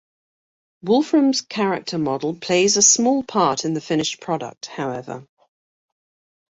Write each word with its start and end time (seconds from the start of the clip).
Wolfram's 0.81 1.41
character 1.41 1.99
model 1.99 2.33
plays 2.33 2.75
a 2.75 2.81
small 2.81 3.21
part 3.21 3.65
in 3.65 3.75
the 3.75 3.81
finished 3.81 4.19
product, 4.19 4.65
however. 4.65 5.27